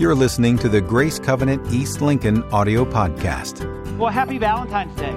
[0.00, 3.66] You're listening to the Grace Covenant East Lincoln audio podcast.
[3.98, 5.14] Well, happy Valentine's Day.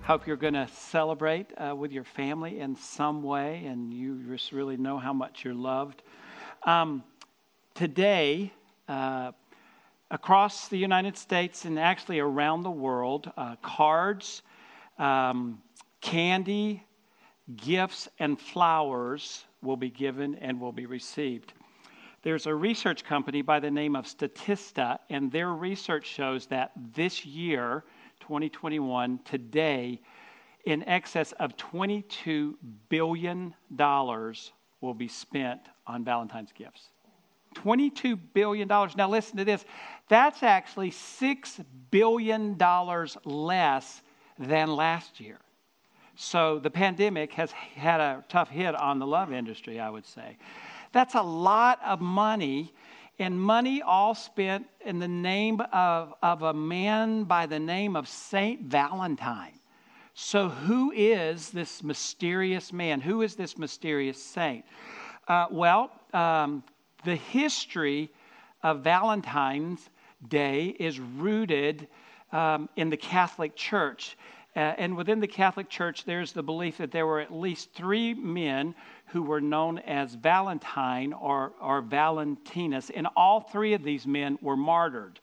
[0.00, 4.50] Hope you're going to celebrate uh, with your family in some way and you just
[4.50, 6.00] really know how much you're loved.
[6.62, 7.04] Um,
[7.74, 8.50] today,
[8.88, 9.32] uh,
[10.10, 14.40] across the United States and actually around the world, uh, cards,
[14.98, 15.60] um,
[16.00, 16.82] candy,
[17.54, 21.52] gifts, and flowers will be given and will be received.
[22.22, 27.24] There's a research company by the name of Statista, and their research shows that this
[27.24, 27.84] year,
[28.20, 30.00] 2021, today,
[30.64, 32.54] in excess of $22
[32.88, 36.88] billion will be spent on Valentine's gifts.
[37.54, 38.68] $22 billion.
[38.68, 39.64] Now, listen to this.
[40.08, 42.58] That's actually $6 billion
[43.24, 44.02] less
[44.38, 45.38] than last year.
[46.16, 50.36] So the pandemic has had a tough hit on the love industry, I would say.
[50.92, 52.72] That's a lot of money,
[53.18, 58.08] and money all spent in the name of, of a man by the name of
[58.08, 59.58] Saint Valentine.
[60.14, 63.00] So, who is this mysterious man?
[63.00, 64.64] Who is this mysterious saint?
[65.28, 66.64] Uh, well, um,
[67.04, 68.10] the history
[68.62, 69.88] of Valentine's
[70.26, 71.86] Day is rooted
[72.32, 74.16] um, in the Catholic Church.
[74.58, 78.12] Uh, and within the Catholic Church, there's the belief that there were at least three
[78.12, 78.74] men
[79.06, 84.56] who were known as Valentine or, or Valentinus, and all three of these men were
[84.56, 85.20] martyred.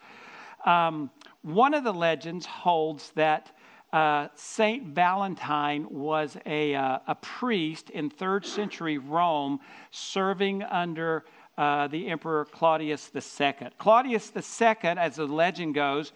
[0.66, 1.09] Um,
[1.41, 3.52] one of the legends holds that
[3.91, 9.59] uh, Saint Valentine was a, uh, a priest in third century Rome
[9.91, 11.25] serving under
[11.58, 13.53] uh, the Emperor Claudius II.
[13.80, 16.13] Claudius II, as the legend goes,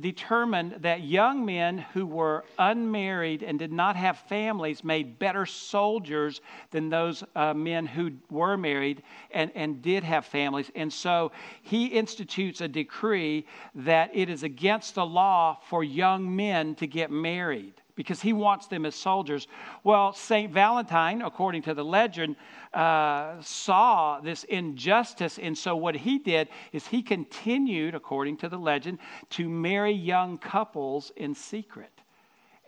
[0.00, 6.40] determined that young men who were unmarried and did not have families made better soldiers
[6.70, 10.70] than those uh, men who were married and, and did have families.
[10.74, 16.74] And so he institutes a decree that it is against the law for young men
[16.76, 19.48] to get married because he wants them as soldiers.
[19.82, 20.52] Well, St.
[20.52, 22.36] Valentine, according to the legend,
[22.72, 25.36] uh, saw this injustice.
[25.36, 29.00] And so what he did is he continued, according to the legend,
[29.30, 31.90] to marry young couples in secret.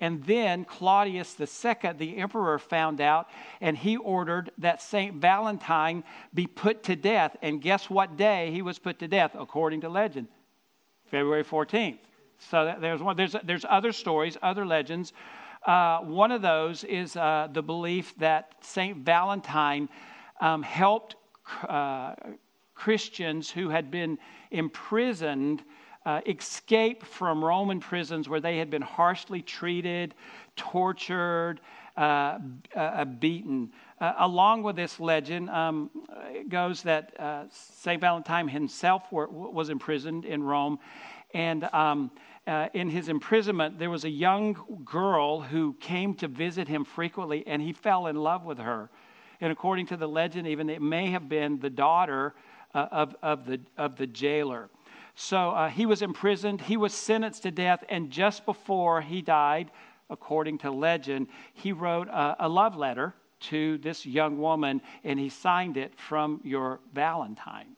[0.00, 3.28] And then Claudius II, the emperor, found out
[3.60, 5.14] and he ordered that St.
[5.14, 6.02] Valentine
[6.34, 7.36] be put to death.
[7.40, 10.26] And guess what day he was put to death, according to legend?
[11.08, 11.98] February 14th.
[12.48, 15.12] So there's, one, there's, there's other stories, other legends.
[15.66, 18.96] Uh, one of those is uh, the belief that St.
[18.98, 19.88] Valentine
[20.40, 21.16] um, helped
[21.68, 22.14] uh,
[22.74, 24.18] Christians who had been
[24.50, 25.62] imprisoned
[26.06, 30.14] uh, escape from Roman prisons where they had been harshly treated,
[30.56, 31.60] tortured,
[31.96, 32.38] uh,
[32.74, 33.70] uh, beaten.
[34.00, 35.90] along with this legend um,
[36.48, 37.12] goes that
[37.52, 38.00] St.
[38.00, 40.78] Valentine himself were, was imprisoned in Rome.
[41.34, 42.10] And um,
[42.46, 47.44] uh, in his imprisonment, there was a young girl who came to visit him frequently,
[47.46, 48.90] and he fell in love with her.
[49.40, 52.34] And according to the legend, even it may have been the daughter
[52.74, 54.68] uh, of, of, the, of the jailer.
[55.14, 59.70] So uh, he was imprisoned, he was sentenced to death, and just before he died,
[60.08, 65.28] according to legend, he wrote a, a love letter to this young woman, and he
[65.28, 67.76] signed it from your Valentine.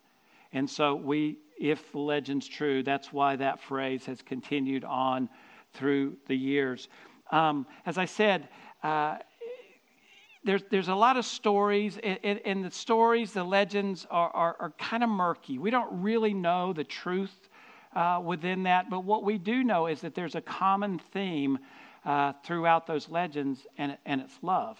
[0.52, 5.28] And so we if the legend's true, that's why that phrase has continued on
[5.72, 6.88] through the years.
[7.30, 8.48] Um, as I said,
[8.82, 9.18] uh,
[10.44, 14.70] there's, there's a lot of stories, and, and the stories, the legends are, are, are
[14.72, 15.58] kind of murky.
[15.58, 17.48] We don't really know the truth
[17.94, 21.58] uh, within that, but what we do know is that there's a common theme
[22.04, 24.78] uh, throughout those legends, and, and it's love.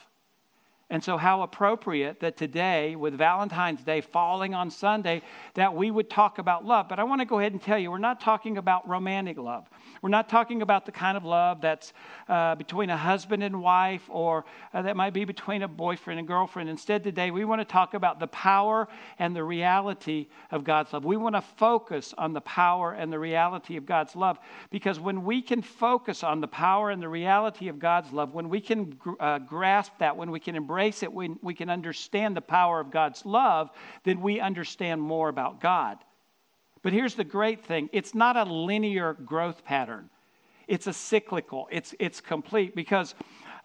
[0.93, 5.23] And so, how appropriate that today, with Valentine's Day falling on Sunday,
[5.55, 6.87] that we would talk about love.
[6.87, 9.71] But I want to go ahead and tell you, we're not talking about romantic love.
[10.03, 11.95] We're not talking about the kind of love that's
[12.29, 14.45] uh, between a husband and wife or
[14.75, 16.69] uh, that might be between a boyfriend and girlfriend.
[16.69, 18.87] Instead, today, we want to talk about the power
[19.19, 21.07] and the reality of God's love.
[21.07, 25.25] We want to focus on the power and the reality of God's love because when
[25.25, 28.99] we can focus on the power and the reality of God's love, when we can
[29.19, 32.91] uh, grasp that, when we can embrace it, when we can understand the power of
[32.91, 33.71] God's love,
[34.05, 35.99] then we understand more about God.
[36.83, 40.11] But here's the great thing it's not a linear growth pattern,
[40.67, 43.15] it's a cyclical, it's, it's complete because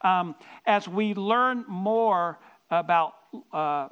[0.02, 0.36] um,
[0.66, 3.14] as we learn more about
[3.52, 3.88] uh,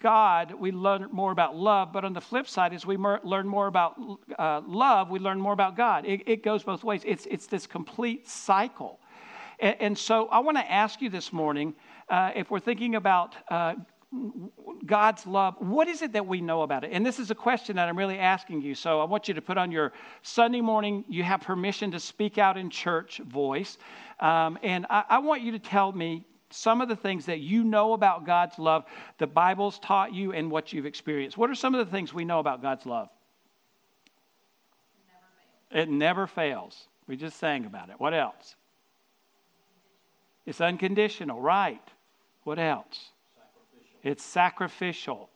[0.00, 1.92] God, we learn more about love.
[1.92, 3.96] But on the flip side, as we mer- learn more about
[4.38, 6.06] uh, love, we learn more about God.
[6.06, 7.02] It, it, goes both ways.
[7.04, 8.98] It's, it's this complete cycle.
[9.58, 11.74] And, and so I want to ask you this morning
[12.10, 13.74] uh, if we're thinking about uh,
[14.84, 16.90] God's love, what is it that we know about it?
[16.92, 18.74] And this is a question that I'm really asking you.
[18.74, 19.92] So I want you to put on your
[20.22, 23.78] Sunday morning, you have permission to speak out in church voice.
[24.18, 27.62] Um, and I, I want you to tell me some of the things that you
[27.62, 28.84] know about God's love,
[29.18, 31.38] the Bible's taught you, and what you've experienced.
[31.38, 33.08] What are some of the things we know about God's love?
[35.70, 36.88] It never fails.
[37.06, 38.00] We just sang about it.
[38.00, 38.56] What else?
[40.44, 41.80] It's unconditional, right?
[42.50, 43.12] What else?
[44.02, 45.30] It's sacrificial.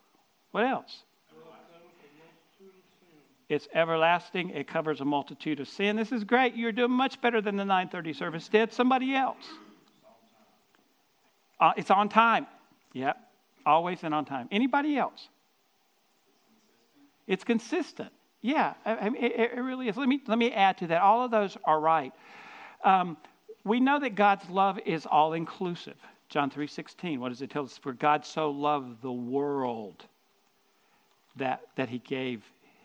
[0.51, 1.05] What else?
[3.49, 4.51] It's everlasting.
[4.51, 5.95] It covers a multitude of sin.
[5.95, 6.57] This is great.
[6.57, 8.73] You're doing much better than the 930 service did.
[8.73, 9.45] Somebody else.
[11.61, 12.49] Uh, it's on time.
[12.95, 13.17] Yep.
[13.65, 14.49] Always and on time.
[14.51, 15.29] Anybody else?
[17.29, 18.11] It's consistent.
[18.43, 19.97] Yeah, I it, it, really is.
[19.97, 21.01] Let me, let me add to that.
[21.01, 22.13] All of those are right.
[22.83, 23.17] Um,
[23.63, 25.95] we know that God's love is all inclusive.
[26.29, 27.79] John 3:16, what does it tell us?
[27.79, 30.05] For God so loved the world
[31.37, 32.45] that, that he gave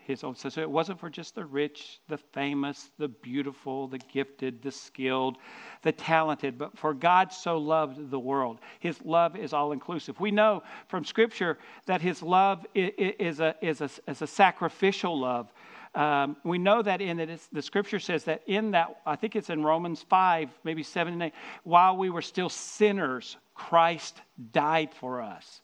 [0.10, 0.50] his own son.
[0.50, 5.38] So it wasn't for just the rich, the famous, the beautiful, the gifted, the skilled,
[5.84, 8.58] the talented, but for God so loved the world.
[8.80, 10.20] His love is all inclusive.
[10.20, 15.54] We know from Scripture that his love is a, is a, is a sacrificial love.
[15.96, 19.50] Um, we know that in it, the scripture says that in that, I think it's
[19.50, 21.34] in Romans 5, maybe 7 and 8,
[21.64, 24.22] while we were still sinners, Christ
[24.52, 25.62] died for us.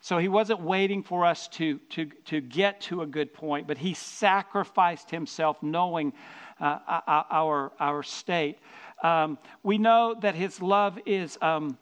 [0.00, 3.78] So he wasn't waiting for us to, to, to get to a good point, but
[3.78, 6.12] he sacrificed himself knowing
[6.60, 8.58] uh, our, our state.
[9.04, 11.78] Um, we know that his love is um,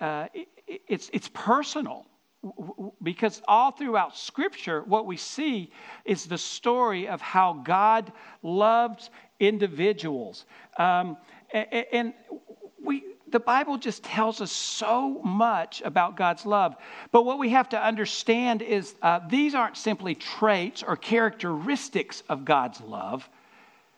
[0.00, 0.26] uh,
[0.66, 2.06] it's, it's personal
[3.02, 5.72] because all throughout Scripture, what we see
[6.04, 8.12] is the story of how God
[8.42, 10.44] loved individuals.
[10.78, 11.16] Um,
[11.52, 12.14] and
[12.82, 16.76] we, the Bible just tells us so much about God's love.
[17.10, 22.44] But what we have to understand is uh, these aren't simply traits or characteristics of
[22.44, 23.28] God's love,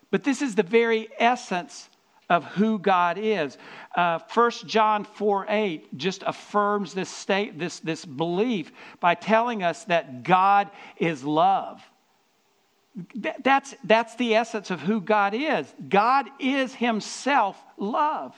[0.09, 1.89] but this is the very essence
[2.31, 3.57] of who God is.
[3.93, 9.83] Uh, 1 John 4 8 just affirms this state, this, this belief by telling us
[9.85, 11.81] that God is love.
[13.43, 15.71] That's, that's the essence of who God is.
[15.89, 18.33] God is Himself love.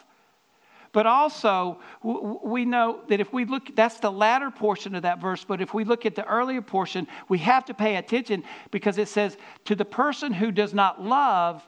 [0.92, 5.44] But also, we know that if we look, that's the latter portion of that verse,
[5.44, 9.08] but if we look at the earlier portion, we have to pay attention because it
[9.08, 11.68] says, To the person who does not love,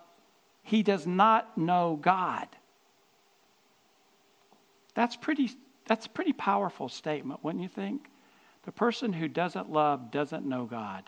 [0.65, 2.47] he does not know God.
[4.93, 5.51] That's pretty
[5.87, 8.09] that's a pretty powerful statement, wouldn't you think?
[8.63, 11.03] The person who doesn't love doesn't know God.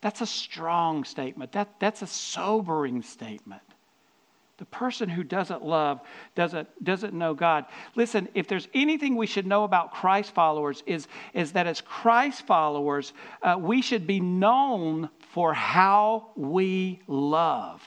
[0.00, 1.52] That's a strong statement.
[1.52, 3.62] That, that's a sobering statement.
[4.58, 6.00] The person who doesn't love
[6.34, 7.66] doesn't, doesn't know God.
[7.94, 12.46] Listen, if there's anything we should know about Christ followers, is, is that as Christ
[12.46, 17.82] followers, uh, we should be known for how we love.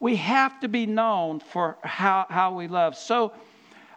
[0.00, 2.96] We have to be known for how, how we love.
[2.96, 3.32] So,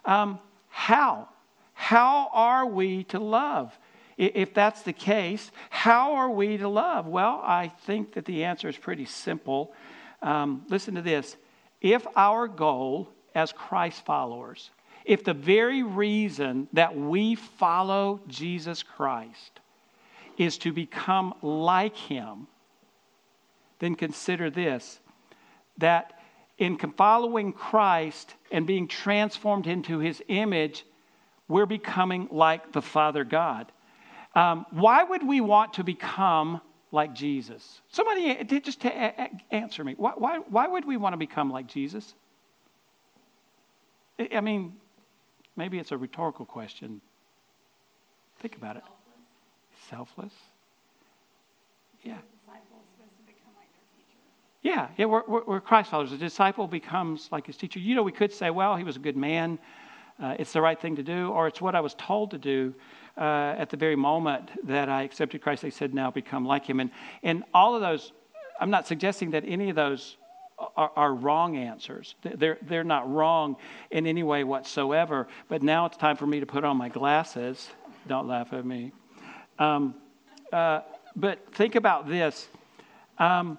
[0.04, 1.28] um, how?
[1.72, 3.76] How are we to love?
[4.16, 7.06] If that's the case, how are we to love?
[7.06, 9.72] Well, I think that the answer is pretty simple.
[10.22, 11.36] Um, listen to this.
[11.80, 14.70] If our goal as Christ followers,
[15.04, 19.60] if the very reason that we follow Jesus Christ
[20.38, 22.46] is to become like Him,
[23.80, 25.00] then consider this
[25.78, 26.18] that
[26.58, 30.84] in following Christ and being transformed into his image,
[31.48, 33.70] we're becoming like the Father God.
[34.34, 37.80] Um, why would we want to become like Jesus?
[37.90, 39.94] Somebody eh, eh, just to eh, answer me.
[39.96, 42.14] Why, why, why would we want to become like Jesus?
[44.32, 44.74] I mean,
[45.56, 47.00] maybe it's a rhetorical question.
[48.40, 48.84] Think about it.
[49.90, 50.32] Selfless?
[52.02, 52.18] Yeah.
[54.74, 56.10] Yeah, yeah we're, we're, Christ followers.
[56.10, 57.78] A disciple becomes like his teacher.
[57.78, 59.60] You know, we could say, well, he was a good man.
[60.20, 62.74] Uh, it's the right thing to do, or it's what I was told to do
[63.16, 65.62] uh, at the very moment that I accepted Christ.
[65.62, 66.80] They said, now become like him.
[66.80, 66.90] And,
[67.22, 68.12] and all of those,
[68.60, 70.16] I'm not suggesting that any of those
[70.76, 72.16] are, are, wrong answers.
[72.22, 73.56] They're, they're not wrong
[73.92, 75.28] in any way whatsoever.
[75.48, 77.70] But now it's time for me to put on my glasses.
[78.08, 78.90] Don't laugh at me.
[79.60, 79.94] Um,
[80.52, 80.80] uh,
[81.14, 82.48] but think about this.
[83.18, 83.58] Um,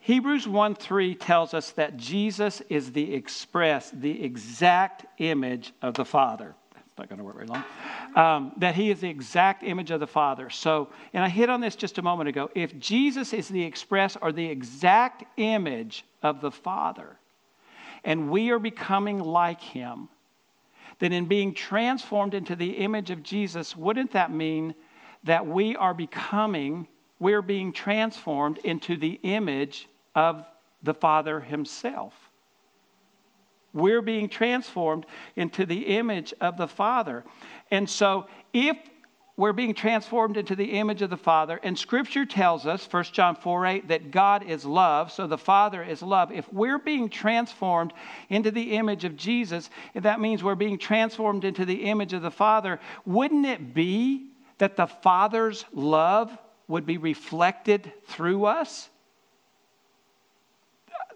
[0.00, 6.04] Hebrews 1 3 tells us that Jesus is the express, the exact image of the
[6.04, 6.54] Father.
[6.74, 7.64] That's not going to work very long.
[8.14, 10.50] Um, that he is the exact image of the Father.
[10.50, 12.50] So, and I hit on this just a moment ago.
[12.54, 17.18] If Jesus is the express or the exact image of the Father,
[18.04, 20.08] and we are becoming like him,
[20.98, 24.74] then in being transformed into the image of Jesus, wouldn't that mean
[25.24, 30.44] that we are becoming, we're being transformed into the image of
[30.82, 32.14] the Father Himself?
[33.72, 35.06] We're being transformed
[35.36, 37.24] into the image of the Father.
[37.70, 38.76] And so, if
[39.38, 41.60] we're being transformed into the image of the Father.
[41.62, 45.80] And Scripture tells us, 1 John 4 8, that God is love, so the Father
[45.80, 46.32] is love.
[46.32, 47.92] If we're being transformed
[48.28, 52.22] into the image of Jesus, if that means we're being transformed into the image of
[52.22, 54.26] the Father, wouldn't it be
[54.58, 56.36] that the Father's love
[56.68, 58.88] would be reflected through us?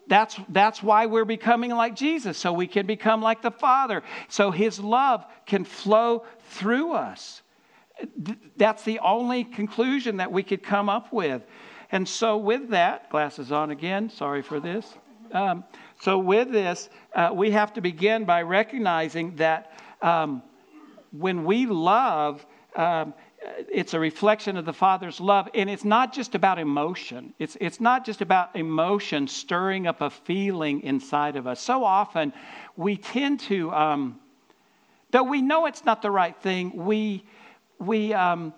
[0.09, 4.51] That's, that's why we're becoming like Jesus, so we can become like the Father, so
[4.51, 7.43] His love can flow through us
[8.57, 11.43] that's the only conclusion that we could come up with.
[11.91, 14.95] And so, with that, glasses on again, sorry for this.
[15.33, 15.65] Um,
[16.01, 20.43] so, with this, uh, we have to begin by recognizing that um,
[21.11, 22.45] when we love,
[22.77, 23.13] um,
[23.69, 25.49] it's a reflection of the Father's love.
[25.55, 30.11] And it's not just about emotion, it's, it's not just about emotion stirring up a
[30.11, 31.61] feeling inside of us.
[31.61, 32.33] So often,
[32.77, 34.21] we tend to, um,
[35.11, 37.25] though we know it's not the right thing, we
[37.83, 38.55] we, um,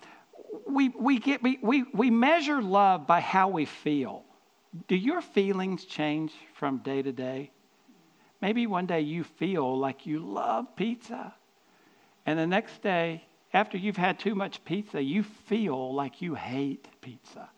[0.66, 4.22] we, we, get, we, we, we measure love by how we feel.
[4.86, 7.50] Do your feelings change from day to day?
[8.40, 11.34] Maybe one day you feel like you love pizza.
[12.26, 13.24] And the next day,
[13.54, 17.49] after you've had too much pizza, you feel like you hate pizza.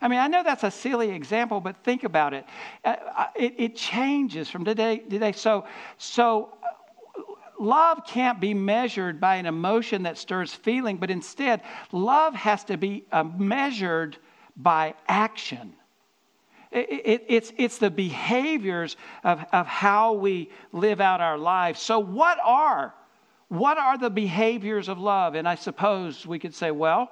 [0.00, 2.44] I mean, I know that's a silly example, but think about it.
[2.84, 2.96] Uh,
[3.34, 5.32] it, it changes from today to day.
[5.32, 5.64] So,
[5.96, 6.52] so
[7.58, 11.62] love can't be measured by an emotion that stirs feeling, but instead,
[11.92, 14.18] love has to be uh, measured
[14.56, 15.72] by action.
[16.70, 21.80] It, it, it's, it's the behaviors of, of how we live out our lives.
[21.80, 22.92] So, what are
[23.52, 25.34] what are the behaviors of love?
[25.34, 27.10] And I suppose we could say, well,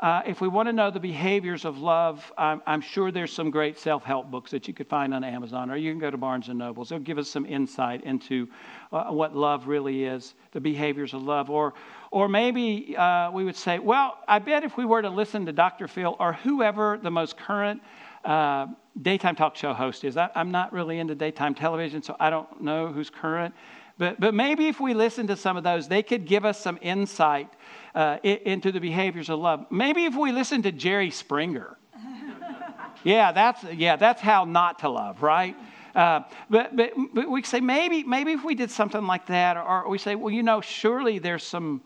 [0.00, 3.50] uh, if we want to know the behaviors of love, I'm, I'm sure there's some
[3.50, 6.48] great self-help books that you could find on Amazon, or you can go to Barnes
[6.48, 6.88] and Nobles.
[6.88, 8.48] They'll give us some insight into
[8.90, 11.50] uh, what love really is, the behaviors of love.
[11.50, 11.74] Or,
[12.10, 15.52] or maybe uh, we would say, well, I bet if we were to listen to
[15.52, 15.88] Dr.
[15.88, 17.82] Phil or whoever the most current
[18.24, 18.66] uh,
[19.02, 20.16] daytime talk show host is.
[20.16, 23.54] I, am not really into daytime television, so I don't know who's current.
[23.98, 26.78] But, but maybe if we listen to some of those, they could give us some
[26.82, 27.48] insight
[27.94, 29.66] uh, into the behaviors of love.
[29.70, 31.78] Maybe if we listen to Jerry Springer.
[33.04, 35.56] yeah, that's, yeah, that's how not to love, right?
[35.94, 39.84] Uh, but, but, but we say maybe, maybe if we did something like that, or,
[39.84, 41.80] or we say, well, you know, surely there's some,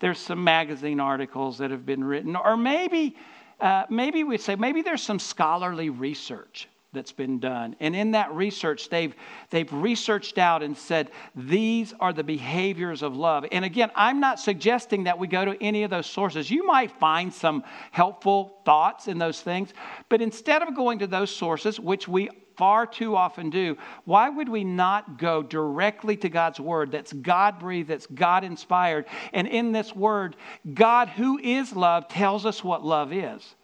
[0.00, 3.14] there's some magazine articles that have been written, or maybe,
[3.60, 7.74] uh, maybe we say maybe there's some scholarly research that's been done.
[7.80, 9.14] And in that research, they've,
[9.50, 13.46] they've researched out and said, these are the behaviors of love.
[13.50, 16.50] And again, I'm not suggesting that we go to any of those sources.
[16.50, 19.72] You might find some helpful thoughts in those things,
[20.08, 24.48] but instead of going to those sources, which we far too often do, why would
[24.48, 29.06] we not go directly to God's word that's God breathed, that's God inspired?
[29.32, 30.36] And in this word,
[30.74, 33.54] God, who is love, tells us what love is.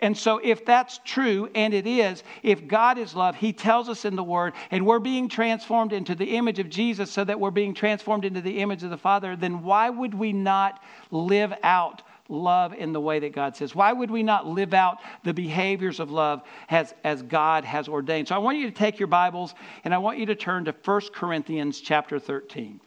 [0.00, 4.06] And so, if that's true, and it is, if God is love, He tells us
[4.06, 7.50] in the Word, and we're being transformed into the image of Jesus so that we're
[7.50, 12.02] being transformed into the image of the Father, then why would we not live out
[12.30, 13.74] love in the way that God says?
[13.74, 18.28] Why would we not live out the behaviors of love as, as God has ordained?
[18.28, 19.54] So, I want you to take your Bibles
[19.84, 22.80] and I want you to turn to 1 Corinthians chapter 13.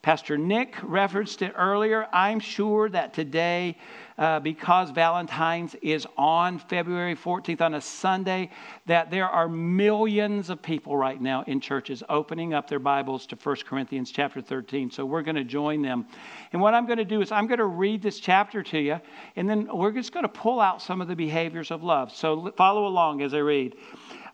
[0.00, 2.06] Pastor Nick referenced it earlier.
[2.12, 3.76] I'm sure that today,
[4.16, 8.50] uh, because Valentine's is on February 14th on a Sunday,
[8.86, 13.36] that there are millions of people right now in churches opening up their Bibles to
[13.36, 14.92] 1 Corinthians chapter 13.
[14.92, 16.06] So we're going to join them.
[16.52, 19.00] And what I'm going to do is I'm going to read this chapter to you,
[19.34, 22.12] and then we're just going to pull out some of the behaviors of love.
[22.12, 23.74] So follow along as I read.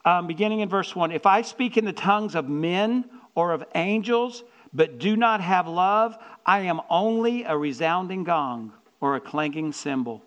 [0.04, 3.64] Um, beginning in verse 1 If I speak in the tongues of men or of
[3.74, 4.44] angels,
[4.74, 10.22] but do not have love, I am only a resounding gong or a clanging cymbal.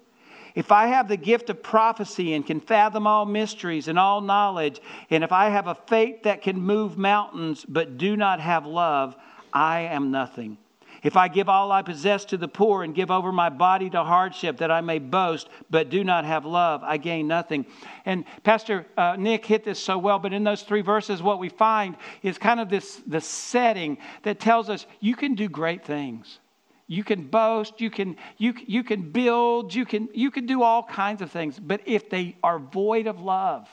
[0.56, 4.82] If I have the gift of prophecy and can fathom all mysteries and all knowledge,
[5.12, 9.16] and if I have a faith that can move mountains but do not have love,
[9.54, 10.58] I am nothing.
[11.04, 14.04] If I give all I possess to the poor and give over my body to
[14.04, 17.66] hardship that I may boast, but do not have love, I gain nothing.
[18.06, 21.50] And Pastor uh, Nick hit this so well, but in those three verses, what we
[21.50, 26.40] find is kind of this the setting that tells us you can do great things.
[26.88, 30.84] You can boast, you can, you, you can build, you can, you can do all
[30.84, 31.60] kinds of things.
[31.60, 33.68] But if they are void of love,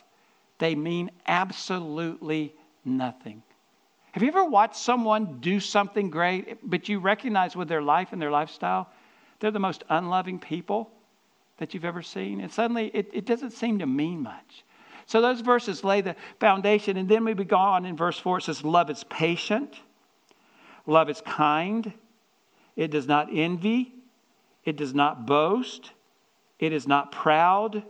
[0.58, 2.54] they mean absolutely
[2.84, 3.42] nothing.
[4.14, 8.22] Have you ever watched someone do something great, but you recognize with their life and
[8.22, 8.88] their lifestyle,
[9.40, 10.88] they're the most unloving people
[11.56, 12.40] that you've ever seen?
[12.40, 14.62] And suddenly it, it doesn't seem to mean much.
[15.06, 18.38] So those verses lay the foundation, and then we go on in verse 4.
[18.38, 19.80] It says, Love is patient,
[20.86, 21.92] love is kind,
[22.76, 23.94] it does not envy,
[24.64, 25.90] it does not boast,
[26.60, 27.82] it is not proud,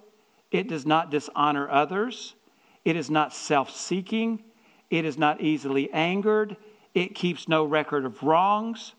[0.51, 2.35] it does not dishonor others,
[2.83, 4.43] it is not self seeking.
[4.95, 6.57] It is not easily angered.
[6.95, 8.95] It keeps no record of wrongs.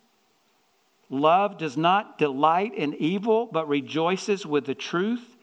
[1.09, 5.37] Love does not delight in evil, but rejoices with the truth.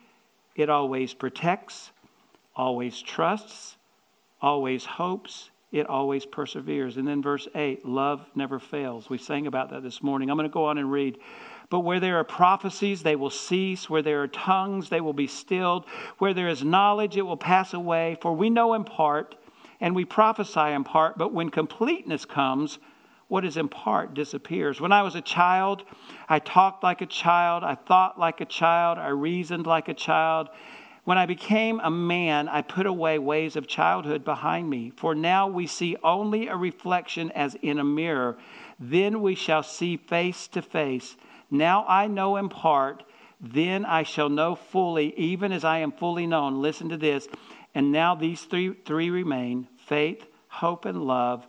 [0.55, 1.91] It always protects,
[2.55, 3.79] always trusts,
[4.43, 5.49] always hopes.
[5.71, 6.99] It always perseveres.
[6.99, 9.09] And then verse 8 love never fails.
[9.09, 10.29] We sang about that this morning.
[10.29, 11.17] I'm going to go on and read.
[11.71, 13.89] But where there are prophecies, they will cease.
[13.89, 15.87] Where there are tongues, they will be stilled.
[16.19, 18.19] Where there is knowledge, it will pass away.
[18.21, 19.37] For we know in part
[19.83, 22.79] and we prophesy in part, but when completeness comes,
[23.27, 24.81] what is in part disappears.
[24.81, 25.83] When I was a child,
[26.29, 30.51] I talked like a child, I thought like a child, I reasoned like a child.
[31.03, 34.93] When I became a man, I put away ways of childhood behind me.
[34.97, 38.39] For now we see only a reflection as in a mirror.
[38.79, 41.17] Then we shall see face to face.
[41.51, 43.03] Now I know in part,
[43.41, 46.63] then I shall know fully, even as I am fully known.
[46.63, 47.27] Listen to this.
[47.75, 51.47] And now these three, three remain faith, hope, and love.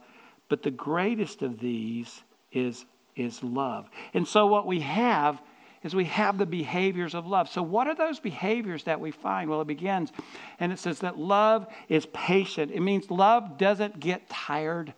[0.50, 2.86] But the greatest of these is,
[3.16, 3.90] is love.
[4.13, 5.42] And so what we have
[5.84, 7.50] is we have the behaviors of love.
[7.50, 9.50] So, what are those behaviors that we find?
[9.50, 10.12] Well, it begins
[10.60, 12.72] and it says that love is patient.
[12.72, 14.94] It means love doesn't get tired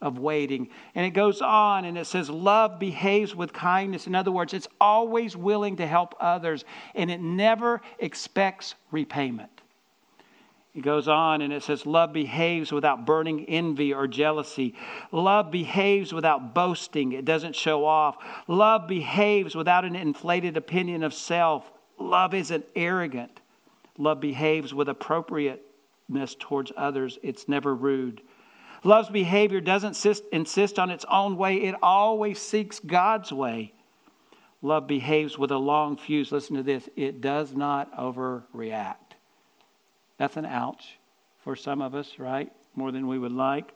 [0.00, 0.68] of waiting.
[0.94, 4.06] And it goes on and it says, Love behaves with kindness.
[4.06, 6.64] In other words, it's always willing to help others
[6.94, 9.53] and it never expects repayment.
[10.74, 14.74] It goes on and it says, Love behaves without burning envy or jealousy.
[15.12, 17.12] Love behaves without boasting.
[17.12, 18.16] It doesn't show off.
[18.48, 21.70] Love behaves without an inflated opinion of self.
[21.98, 23.40] Love isn't arrogant.
[23.98, 27.18] Love behaves with appropriateness towards others.
[27.22, 28.20] It's never rude.
[28.82, 33.72] Love's behavior doesn't insist, on its own way, it always seeks God's way.
[34.60, 36.32] Love behaves with a long fuse.
[36.32, 39.03] Listen to this it does not overreact.
[40.18, 40.98] That's an ouch
[41.42, 42.50] for some of us, right?
[42.74, 43.72] More than we would like.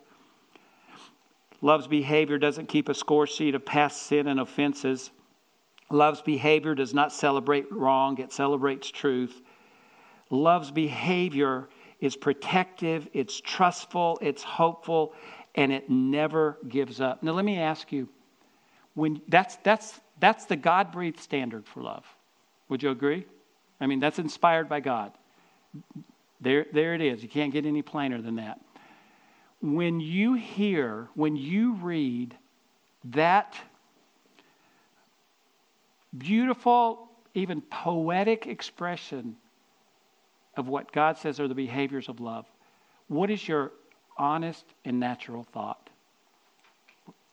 [1.61, 5.11] Love's behavior doesn't keep a score sheet of past sin and offenses.
[5.91, 9.43] Love's behavior does not celebrate wrong, it celebrates truth.
[10.31, 11.69] Love's behavior
[12.01, 15.15] is protective, it's trustful, it's hopeful,
[15.55, 17.23] and it never gives up.
[17.23, 18.09] Now, let me ask you
[18.95, 22.05] when that's, that's, that's the God breathed standard for love.
[22.69, 23.27] Would you agree?
[23.81, 25.13] I mean, that's inspired by God.
[26.41, 27.23] There, there it is.
[27.23, 28.61] You can't get any plainer than that.
[29.61, 32.37] When you hear, when you read
[33.07, 33.57] that
[36.17, 39.37] beautiful, even poetic expression
[40.57, 42.47] of what God says are the behaviors of love,
[43.09, 43.73] what is your
[44.17, 45.91] honest and natural thought?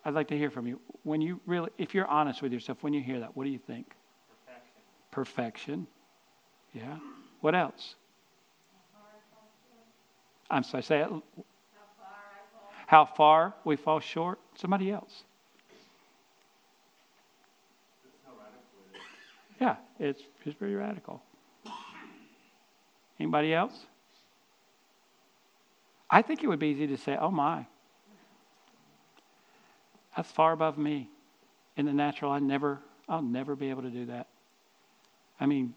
[0.04, 0.80] I'd like to hear from you.
[1.04, 3.60] When you really, if you're honest with yourself, when you hear that, what do you
[3.60, 3.92] think?
[5.12, 5.88] Perfection.
[5.88, 5.88] Perfection.
[6.74, 6.98] Yeah.
[7.42, 7.96] What else?
[10.50, 11.10] I'm sorry, say it.
[12.88, 14.40] How far we fall short?
[14.56, 15.24] Somebody else.
[19.60, 21.22] Yeah, it's, it's pretty radical.
[23.20, 23.74] Anybody else?
[26.10, 27.66] I think it would be easy to say, oh my,
[30.16, 31.10] that's far above me.
[31.78, 32.80] In the natural, I never,
[33.10, 34.28] I'll never be able to do that.
[35.40, 35.74] I mean,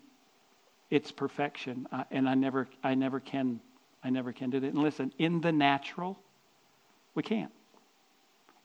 [0.91, 3.61] it's perfection, and I never, I never can
[4.03, 4.67] I never can do that.
[4.69, 6.19] And listen, in the natural,
[7.15, 7.53] we can't.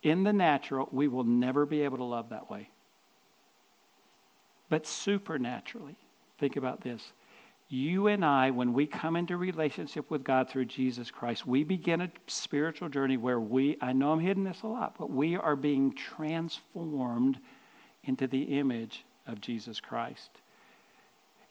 [0.03, 2.69] In the natural, we will never be able to love that way.
[4.69, 5.95] But supernaturally,
[6.39, 7.13] think about this.
[7.69, 12.01] You and I, when we come into relationship with God through Jesus Christ, we begin
[12.01, 15.55] a spiritual journey where we, I know I'm hitting this a lot, but we are
[15.55, 17.39] being transformed
[18.03, 20.29] into the image of Jesus Christ.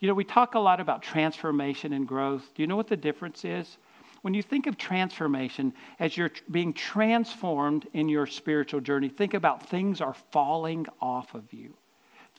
[0.03, 2.43] You know, we talk a lot about transformation and growth.
[2.57, 3.79] Do you know what the difference is?
[4.23, 9.69] When you think of transformation, as you're being transformed in your spiritual journey, think about
[9.69, 11.75] things are falling off of you.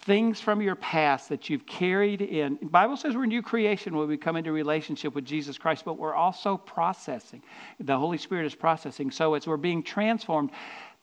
[0.02, 2.58] Things from your past that you've carried in.
[2.62, 5.86] The Bible says we're a new creation when we come into relationship with Jesus Christ,
[5.86, 7.42] but we're also processing.
[7.80, 9.10] The Holy Spirit is processing.
[9.10, 10.52] So as we're being transformed,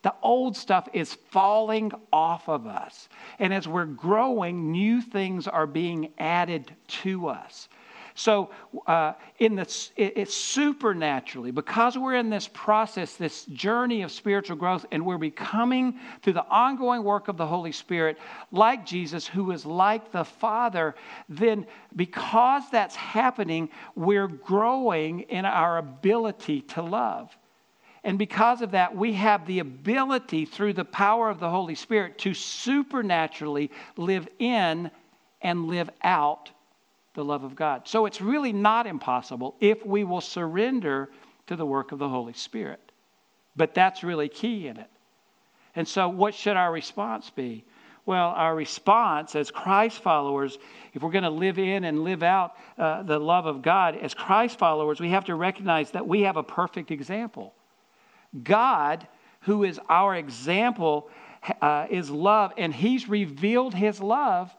[0.02, 3.08] the old stuff is falling off of us.
[3.38, 7.68] And as we're growing, new things are being added to us.
[8.14, 8.50] So,
[8.86, 14.84] uh, in this, it's supernaturally because we're in this process, this journey of spiritual growth,
[14.90, 18.18] and we're becoming through the ongoing work of the Holy Spirit
[18.50, 20.96] like Jesus, who is like the Father.
[21.28, 27.34] Then, because that's happening, we're growing in our ability to love.
[28.02, 32.18] And because of that, we have the ability through the power of the Holy Spirit
[32.18, 34.90] to supernaturally live in
[35.42, 36.50] and live out
[37.14, 37.86] the love of God.
[37.86, 41.10] So it's really not impossible if we will surrender
[41.48, 42.80] to the work of the Holy Spirit.
[43.56, 44.90] But that's really key in it.
[45.76, 47.64] And so, what should our response be?
[48.06, 50.58] Well, our response as Christ followers,
[50.94, 54.14] if we're going to live in and live out uh, the love of God, as
[54.14, 57.54] Christ followers, we have to recognize that we have a perfect example.
[58.42, 59.06] God,
[59.42, 61.08] who is our example,
[61.60, 64.54] uh, is love, and He's revealed His love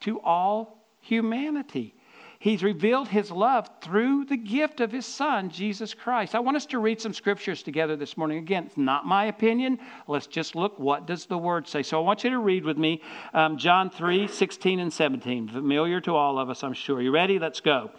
[0.00, 1.94] to all humanity.
[2.38, 6.34] He's revealed his love through the gift of his son, Jesus Christ.
[6.34, 8.38] I want us to read some scriptures together this morning.
[8.38, 9.78] Again, it's not my opinion.
[10.06, 11.82] Let's just look what does the word say.
[11.82, 13.00] So I want you to read with me
[13.32, 15.48] um, John 3 16 and 17.
[15.48, 17.00] Familiar to all of us, I'm sure.
[17.00, 17.38] You ready?
[17.38, 17.90] Let's go.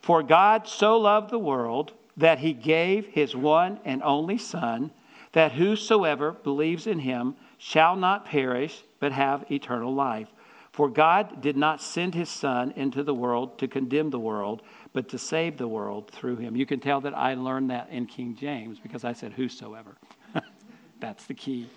[0.00, 4.90] For God so loved the world that he gave his one and only Son,
[5.32, 10.28] that whosoever believes in him shall not perish, but have eternal life.
[10.72, 15.08] For God did not send his Son into the world to condemn the world, but
[15.10, 16.56] to save the world through him.
[16.56, 19.96] You can tell that I learned that in King James because I said whosoever.
[21.00, 21.68] That's the key.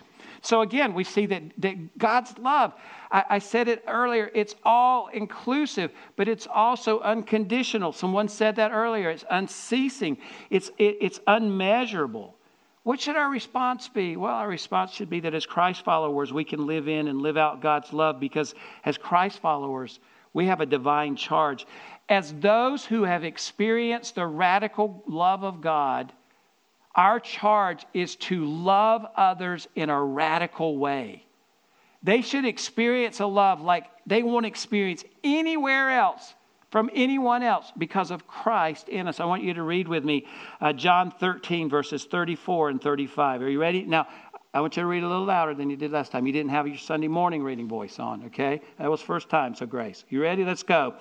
[0.46, 2.74] So again, we see that, that God's love,
[3.12, 7.92] I, I, said it earlier, it's all inclusive, but it's also unconditional.
[7.92, 9.10] Someone said that earlier.
[9.10, 10.18] It's unceasing,
[10.52, 12.36] it's, it, it's unmeasurable.
[12.84, 14.18] What should our response be?
[14.18, 17.38] Well, our response should be that as Christ followers, we can live in and live
[17.38, 18.54] out God's love because
[18.84, 20.00] as Christ followers,
[20.34, 21.66] we have a divine charge.
[22.08, 26.14] As those who have experienced the radical love of God,
[26.96, 31.26] our charge is to love others in a radical way.
[32.04, 36.36] They should experience a love like they won't experience anywhere else
[36.70, 39.20] from anyone else because of Christ in us.
[39.20, 40.26] I want you to read with me
[40.62, 43.42] uh, John 13, verses 34 and 35.
[43.42, 43.84] Are you ready?
[43.84, 44.08] Now,
[44.54, 46.26] I want you to read a little louder than you did last time.
[46.26, 48.62] You didn't have your Sunday morning reading voice on, okay?
[48.78, 50.06] That was first time, so grace.
[50.10, 50.46] You ready?
[50.46, 50.96] Let's go.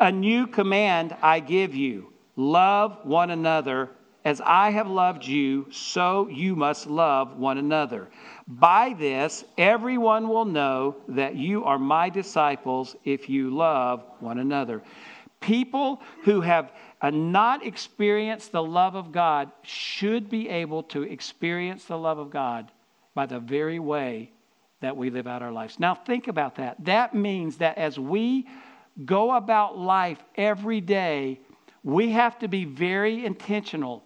[0.00, 3.90] A new command I give you love one another.
[4.24, 8.08] As I have loved you, so you must love one another.
[8.48, 14.82] By this, everyone will know that you are my disciples if you love one another.
[15.40, 21.84] People who have uh, not experienced the love of God should be able to experience
[21.84, 22.72] the love of God
[23.14, 24.30] by the very way
[24.80, 25.78] that we live out our lives.
[25.78, 26.82] Now, think about that.
[26.82, 28.48] That means that as we
[29.04, 31.40] go about life every day,
[31.82, 34.02] we have to be very intentional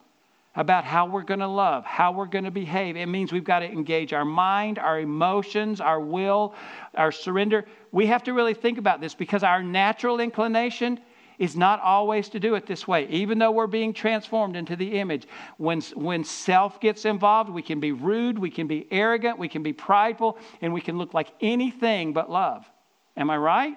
[0.58, 2.96] about how we're going to love, how we're going to behave.
[2.96, 6.52] It means we've got to engage our mind, our emotions, our will,
[6.96, 7.64] our surrender.
[7.92, 10.98] We have to really think about this because our natural inclination
[11.38, 14.98] is not always to do it this way, even though we're being transformed into the
[14.98, 15.28] image.
[15.58, 19.62] When, when self gets involved, we can be rude, we can be arrogant, we can
[19.62, 22.68] be prideful, and we can look like anything but love.
[23.16, 23.76] Am I right?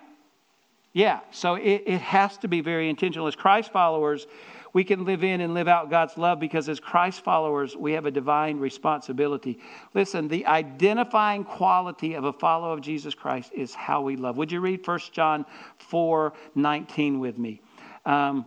[0.94, 3.28] Yeah, so it, it has to be very intentional.
[3.28, 4.26] As Christ followers,
[4.74, 8.06] we can live in and live out God's love because as Christ followers, we have
[8.06, 9.60] a divine responsibility.
[9.94, 14.38] Listen, the identifying quality of a follower of Jesus Christ is how we love.
[14.38, 15.46] Would you read 1 John
[15.80, 17.62] 4 19 with me?
[18.06, 18.46] Um,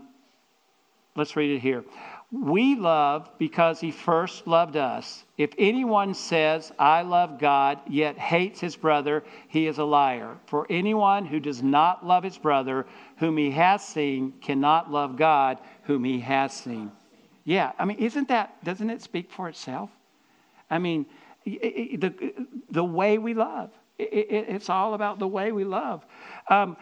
[1.17, 1.85] let's read it here.
[2.35, 5.25] We love because he first loved us.
[5.39, 10.37] If anyone says, I love God, yet hates his brother, he is a liar.
[10.47, 12.87] For anyone who does not love his brother,
[13.19, 16.91] whom he has seen, cannot love God, whom he has seen.
[17.45, 19.91] Yeah, I mean, isn't that, doesn't it speak for itself?
[20.69, 21.07] I mean,
[21.45, 22.35] the,
[22.69, 23.71] the way we love.
[23.97, 26.05] it's all about the way we love.
[26.49, 26.77] Um,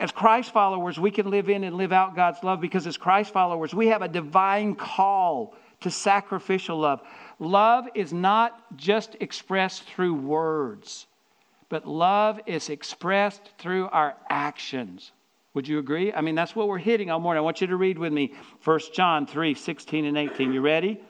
[0.00, 3.32] as Christ followers, we can live in and live out God's love because as Christ
[3.32, 7.00] followers, we have a divine call to sacrificial love.
[7.38, 11.06] Love is not just expressed through words,
[11.68, 15.12] but love is expressed through our actions.
[15.54, 16.12] Would you agree?
[16.12, 17.38] I mean, that's what we're hitting all morning.
[17.38, 18.32] I want you to read with me
[18.64, 20.52] 1 John 3 16 and 18.
[20.52, 21.00] You ready?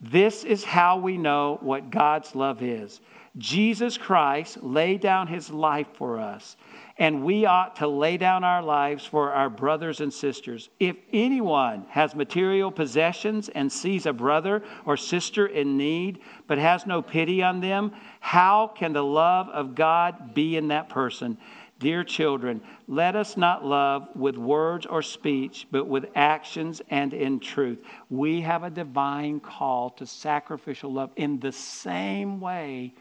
[0.00, 3.00] This is how we know what God's love is.
[3.38, 6.56] Jesus Christ laid down his life for us
[6.98, 10.68] and we ought to lay down our lives for our brothers and sisters.
[10.80, 16.86] If anyone has material possessions and sees a brother or sister in need, but has
[16.86, 21.38] no pity on them, how can the love of God be in that person?
[21.78, 27.38] Dear children, let us not love with words or speech, but with actions and in
[27.38, 27.78] truth.
[28.10, 32.94] We have a divine call to sacrificial love in the same way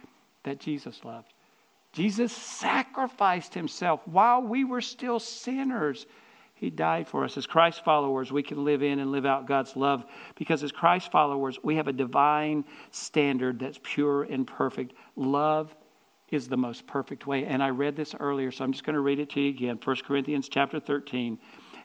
[0.48, 1.34] that Jesus loved.
[1.92, 6.06] Jesus sacrificed himself while we were still sinners.
[6.56, 7.38] He died for us.
[7.38, 10.06] As Christ followers, we can live in and live out God's love
[10.36, 14.94] because as Christ followers, we have a divine standard that's pure and perfect.
[15.18, 15.76] Love
[16.32, 17.46] is the most perfect way.
[17.46, 19.80] And I read this earlier, so I'm just going to read it to you again.
[19.84, 21.38] 1 Corinthians chapter 13.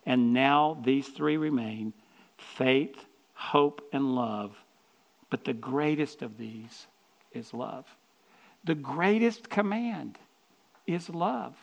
[0.07, 1.93] And now these three remain
[2.37, 4.57] faith, hope, and love.
[5.31, 6.87] But the greatest of these
[7.33, 7.87] is love.
[8.65, 10.19] The greatest command
[10.87, 11.57] is love.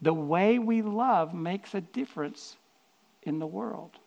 [0.00, 2.56] The way we love makes a difference
[3.22, 3.98] in the world.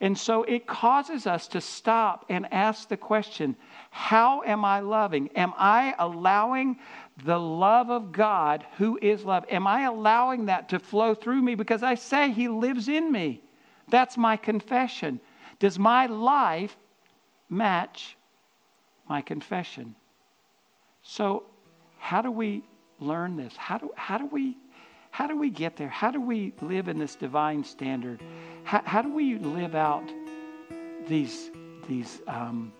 [0.00, 3.54] And so it causes us to stop and ask the question
[3.90, 5.28] how am I loving?
[5.36, 6.78] Am I allowing
[7.24, 11.54] the love of God, who is love, am I allowing that to flow through me?
[11.54, 13.42] Because I say He lives in me.
[13.88, 15.20] That's my confession.
[15.58, 16.74] Does my life
[17.50, 18.16] match
[19.10, 19.94] my confession?
[21.02, 21.42] So,
[21.98, 22.62] how do we
[22.98, 23.54] learn this?
[23.56, 24.56] How do, how do we
[25.10, 25.88] how do we get there?
[25.88, 28.22] How do we live in this divine standard?
[28.62, 30.08] How, how do we live out
[31.08, 31.50] these,
[31.88, 32.72] these um,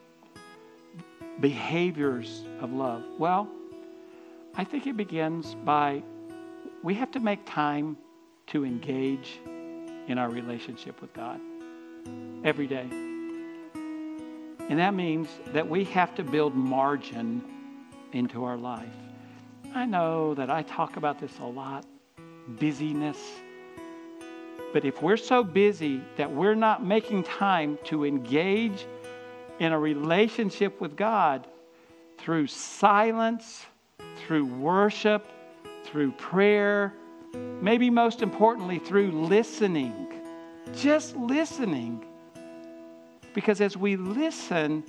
[1.40, 3.02] behaviors of love?
[3.18, 3.48] Well,
[4.54, 6.02] I think it begins by
[6.84, 7.96] we have to make time
[8.46, 9.40] to engage
[10.06, 11.40] in our relationship with God
[12.44, 13.09] every day.
[14.70, 17.42] And that means that we have to build margin
[18.12, 18.86] into our life.
[19.74, 21.84] I know that I talk about this a lot
[22.58, 23.18] busyness.
[24.72, 28.86] But if we're so busy that we're not making time to engage
[29.58, 31.46] in a relationship with God
[32.18, 33.66] through silence,
[34.18, 35.26] through worship,
[35.84, 36.94] through prayer,
[37.60, 40.12] maybe most importantly, through listening,
[40.76, 42.04] just listening.
[43.34, 44.84] Because as we listen,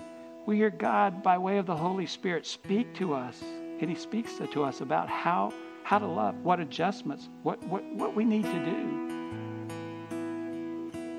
[0.45, 3.41] we hear God, by way of the Holy Spirit, speak to us.
[3.80, 8.15] And He speaks to us about how how to love, what adjustments, what, what, what
[8.15, 9.08] we need to do.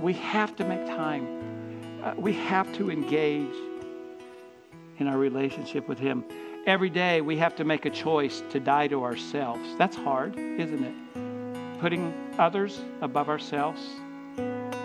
[0.01, 2.01] We have to make time.
[2.03, 3.55] Uh, we have to engage
[4.99, 6.25] in our relationship with Him.
[6.67, 9.77] Every day we have to make a choice to die to ourselves.
[9.77, 10.95] That's hard, isn't it?
[11.81, 13.81] Putting others above ourselves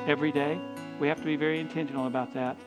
[0.06, 0.60] every day.
[1.00, 2.58] We have to be very intentional about that.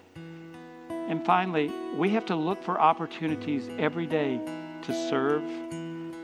[0.88, 4.40] And finally, we have to look for opportunities every day
[4.82, 5.42] to serve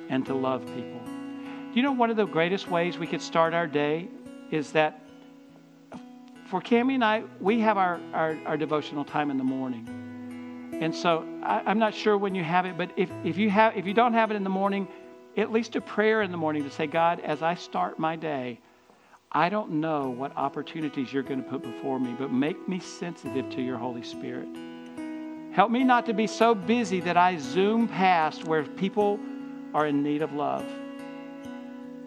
[0.08, 1.00] and to love people.
[1.04, 4.08] Do you know one of the greatest ways we could start our day
[4.50, 5.02] is that
[6.46, 9.88] for Cami and I, we have our, our, our devotional time in the morning.
[10.80, 13.76] And so I, am not sure when you have it, but if, if, you have,
[13.76, 14.86] if you don't have it in the morning,
[15.36, 18.60] at least a prayer in the morning to say, God, as I start my day,
[19.32, 23.50] I don't know what opportunities you're going to put before me, but make me sensitive
[23.50, 24.48] to your Holy Spirit.
[25.52, 29.18] Help me not to be so busy that I zoom past where people
[29.74, 30.64] are in need of love.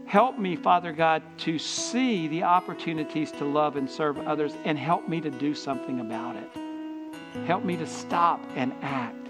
[0.06, 5.08] Help me, Father God, to see the opportunities to love and serve others and help
[5.08, 6.50] me to do something about it.
[7.46, 9.30] Help me to stop and act.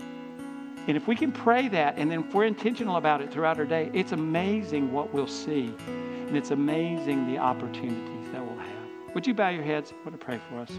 [0.88, 3.66] And if we can pray that and then if we're intentional about it throughout our
[3.66, 5.74] day, it's amazing what we'll see.
[6.30, 9.16] And it's amazing the opportunities that we'll have.
[9.16, 9.92] Would you bow your heads?
[9.92, 10.70] I want to pray for us.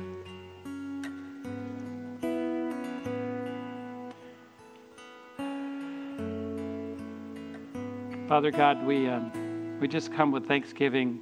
[8.29, 11.19] Father God, we, um, we just come with thanksgiving.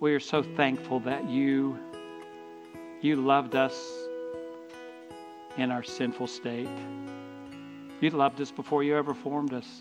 [0.00, 1.78] We are so thankful that you,
[3.00, 3.90] you loved us
[5.56, 6.68] in our sinful state.
[8.02, 9.80] You loved us before you ever formed us.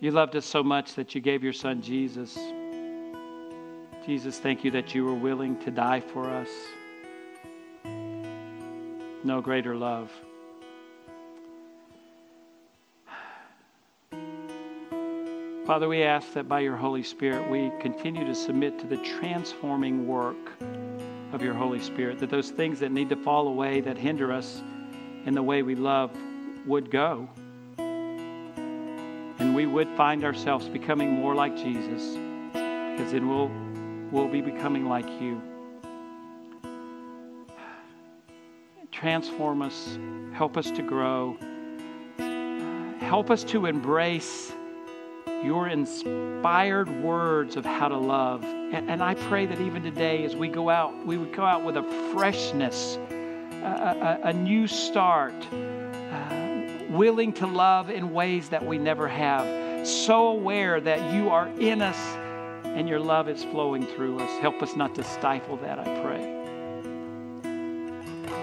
[0.00, 2.38] You loved us so much that you gave your son Jesus.
[4.06, 6.48] Jesus, thank you that you were willing to die for us.
[9.22, 10.10] No greater love.
[15.66, 20.08] Father, we ask that by your Holy Spirit we continue to submit to the transforming
[20.08, 20.50] work
[21.32, 24.62] of your Holy Spirit, that those things that need to fall away that hinder us
[25.26, 26.10] in the way we love
[26.66, 27.28] would go.
[29.40, 32.14] And we would find ourselves becoming more like Jesus,
[32.52, 33.50] because then we'll,
[34.12, 35.40] we'll be becoming like you.
[38.92, 39.98] Transform us,
[40.34, 41.38] help us to grow,
[43.00, 44.52] help us to embrace
[45.42, 48.44] your inspired words of how to love.
[48.44, 51.64] And, and, I pray that even today, as we go out, we would go out
[51.64, 52.98] with a freshness,
[53.62, 56.39] a, a, a new start, uh,
[56.90, 59.86] willing to love in ways that we never have.
[59.86, 61.96] so aware that you are in us
[62.64, 64.40] and your love is flowing through us.
[64.40, 66.36] Help us not to stifle that, I pray.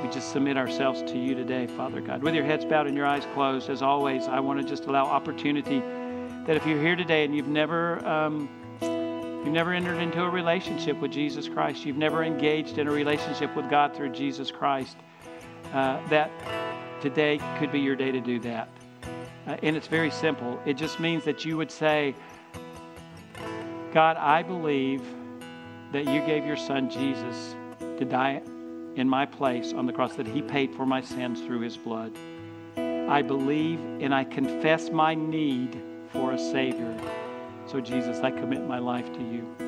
[0.01, 2.23] We just submit ourselves to you today, Father God.
[2.23, 5.05] With your heads bowed and your eyes closed, as always, I want to just allow
[5.05, 5.79] opportunity
[6.45, 8.49] that if you're here today and you've never um,
[8.81, 13.55] you've never entered into a relationship with Jesus Christ, you've never engaged in a relationship
[13.55, 14.97] with God through Jesus Christ,
[15.73, 16.31] uh, that
[17.01, 18.69] today could be your day to do that.
[19.47, 20.59] Uh, and it's very simple.
[20.65, 22.15] It just means that you would say,
[23.93, 25.01] God, I believe
[25.91, 28.41] that you gave your son Jesus to die
[28.95, 32.11] in my place on the cross, that he paid for my sins through his blood.
[32.75, 35.81] I believe and I confess my need
[36.11, 36.97] for a Savior.
[37.67, 39.66] So, Jesus, I commit my life to you.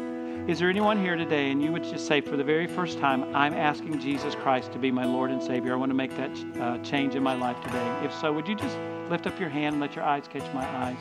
[0.49, 3.35] Is there anyone here today and you would just say, for the very first time,
[3.35, 5.73] I'm asking Jesus Christ to be my Lord and Savior?
[5.73, 7.99] I want to make that uh, change in my life today.
[8.03, 8.75] If so, would you just
[9.11, 10.97] lift up your hand and let your eyes catch my eyes?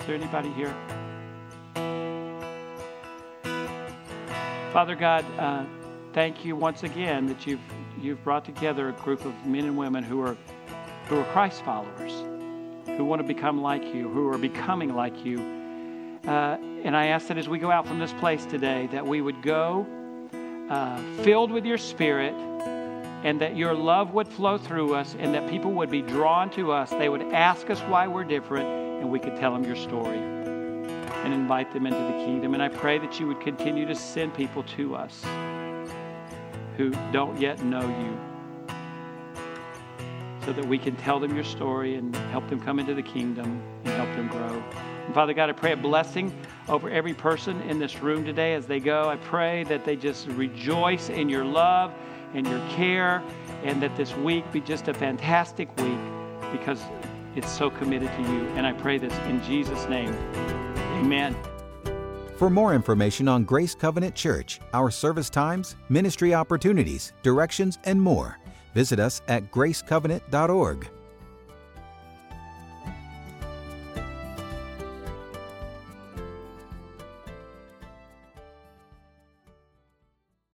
[0.00, 0.74] Is there anybody here?
[4.72, 5.64] Father God, uh,
[6.12, 7.60] thank you once again that you've
[8.00, 10.36] you've brought together a group of men and women who are
[11.06, 12.14] who are Christ followers,
[12.96, 15.57] who want to become like you, who are becoming like you.
[16.26, 19.20] Uh, and I ask that as we go out from this place today, that we
[19.20, 19.86] would go
[20.70, 22.34] uh, filled with your Spirit,
[23.24, 26.72] and that your love would flow through us, and that people would be drawn to
[26.72, 26.90] us.
[26.90, 28.68] They would ask us why we're different,
[29.00, 32.54] and we could tell them your story and invite them into the kingdom.
[32.54, 35.24] And I pray that you would continue to send people to us
[36.76, 38.18] who don't yet know you
[40.44, 43.60] so that we can tell them your story and help them come into the kingdom
[43.84, 44.62] and help them grow.
[45.08, 48.66] And Father God, I pray a blessing over every person in this room today as
[48.66, 49.08] they go.
[49.08, 51.94] I pray that they just rejoice in your love
[52.34, 53.22] and your care
[53.64, 55.98] and that this week be just a fantastic week
[56.52, 56.78] because
[57.36, 58.46] it's so committed to you.
[58.48, 60.12] And I pray this in Jesus' name.
[61.00, 61.34] Amen.
[62.36, 68.36] For more information on Grace Covenant Church, our service times, ministry opportunities, directions, and more,
[68.74, 70.90] visit us at gracecovenant.org.